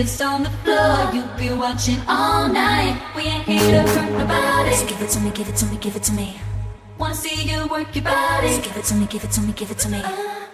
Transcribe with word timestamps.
it's 0.00 0.20
on 0.20 0.42
the 0.44 0.50
floor, 0.64 1.10
you'll 1.12 1.36
be 1.36 1.52
watching 1.54 2.00
all 2.08 2.48
night. 2.48 3.00
We 3.14 3.22
ain't 3.22 3.44
here 3.44 3.84
to 3.84 3.88
hurt 3.88 4.12
nobody. 4.12 4.74
So 4.74 4.86
give 4.86 5.02
it 5.02 5.10
to 5.10 5.20
me, 5.20 5.30
give 5.30 5.48
it 5.48 5.56
to 5.56 5.66
me, 5.66 5.76
give 5.76 5.96
it 5.96 6.02
to 6.04 6.12
me. 6.12 6.40
Wanna 6.98 7.14
see 7.14 7.42
you 7.44 7.66
work 7.66 7.94
your 7.94 8.04
body. 8.04 8.54
So 8.54 8.62
give 8.62 8.76
it 8.76 8.84
to 8.84 8.94
me, 8.94 9.06
give 9.06 9.24
it 9.24 9.30
to 9.32 9.40
me, 9.42 9.52
give 9.52 9.70
it 9.70 9.78
to 9.78 9.88
me. 9.88 10.00
Uh. 10.02 10.49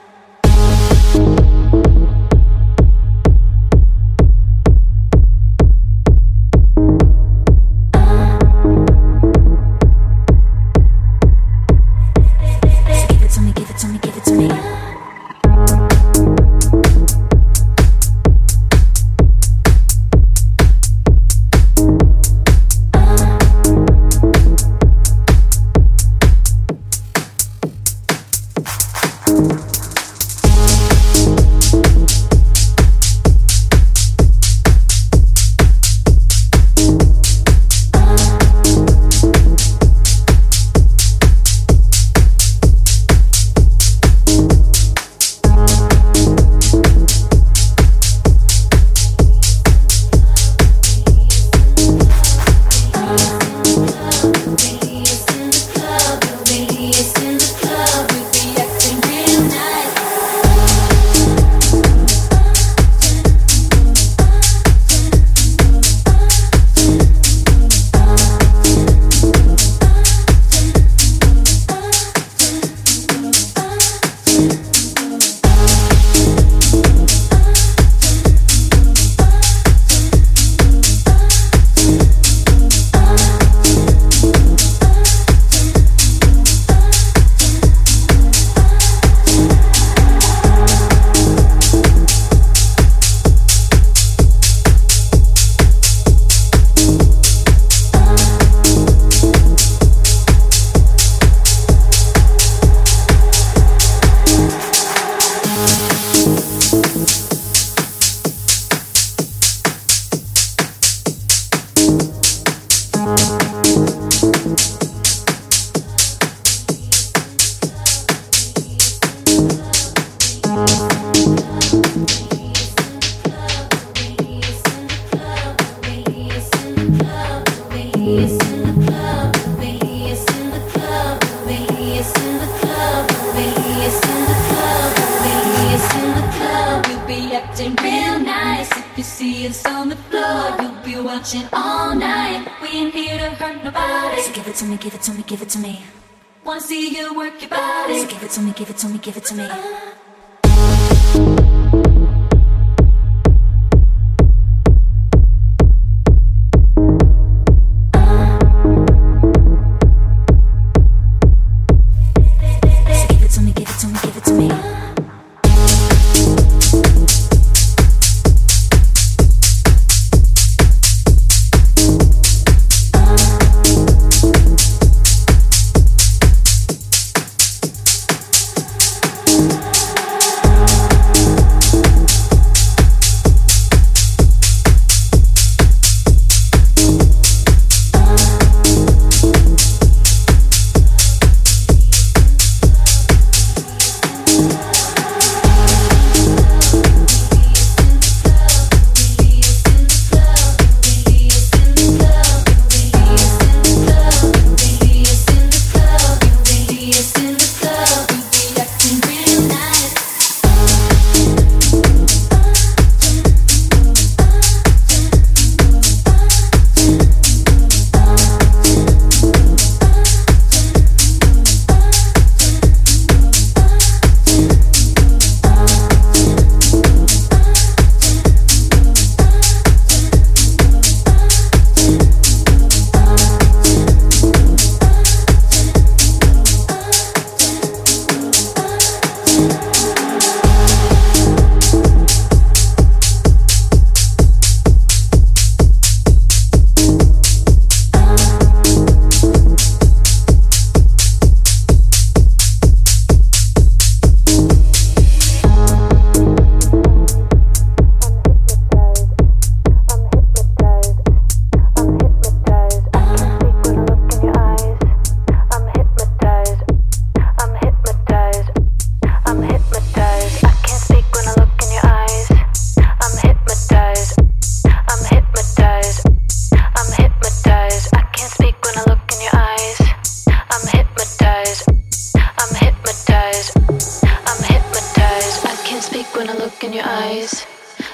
when 286.27 286.37
I 286.37 286.45
look 286.45 286.65
in 286.65 286.73
your 286.73 286.85
eyes. 286.85 287.47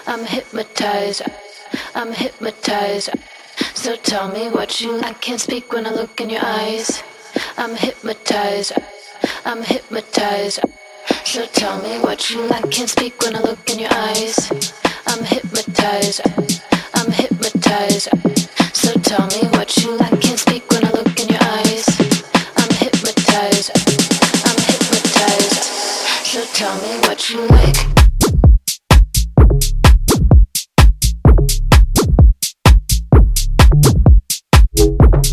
I'm 0.06 0.24
hypnotized. 0.24 1.22
I'm 1.94 2.12
hypnotized. 2.12 3.10
So 3.74 3.96
tell 3.96 4.28
me 4.32 4.48
what 4.48 4.80
you. 4.80 5.00
I 5.00 5.12
can't 5.14 5.40
speak 5.40 5.72
when 5.72 5.86
I 5.86 5.90
look 5.90 6.18
in 6.20 6.30
your 6.30 6.44
eyes. 6.44 7.02
I'm 7.58 7.74
hypnotized. 7.74 8.72
I'm 9.44 9.62
hypnotized. 9.62 10.60
So 11.24 11.44
tell 11.46 11.82
me 11.82 11.98
what 11.98 12.30
you. 12.30 12.48
I 12.50 12.62
can't 12.70 12.88
speak 12.88 13.20
when 13.22 13.36
I 13.36 13.40
look 13.40 13.68
in 13.68 13.78
your 13.80 13.92
eyes. 13.92 14.50
I'm 15.06 15.24
hypnotized. 15.24 16.22
I'm 16.94 17.10
hypnotized. 17.12 18.08
So 18.72 18.92
tell 19.10 19.26
me 19.26 19.48
what 19.56 19.76
you. 19.76 19.98
I 20.00 20.10
can't 20.22 20.38
speak 20.38 20.70
when 20.70 20.86
I 20.86 20.90
look 20.90 21.20
in 21.20 21.28
your 21.28 21.44
eyes. 21.58 21.84
I'm 22.56 22.72
hypnotized. 22.80 23.70
I'm 24.48 24.58
hypnotized. 24.70 25.58
So 26.32 26.40
tell 26.54 26.74
me 26.80 26.92
what 27.06 27.28
you 27.28 27.46
like. 27.48 28.11
you 34.82 35.31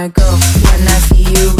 wanna 0.00 0.12
go. 0.12 0.22
When 0.22 0.88
I 0.88 0.98
see 1.08 1.24
you, 1.24 1.59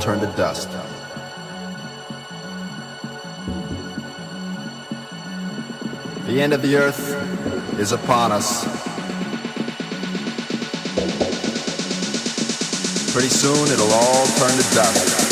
turn 0.00 0.18
to 0.18 0.26
dust. 0.28 0.70
The 6.26 6.40
end 6.40 6.54
of 6.54 6.62
the 6.62 6.76
earth 6.76 7.78
is 7.78 7.92
upon 7.92 8.32
us. 8.32 8.64
Pretty 13.12 13.28
soon 13.28 13.68
it'll 13.70 13.92
all 13.92 14.26
turn 14.38 14.50
to 14.50 14.74
dust. 14.74 15.29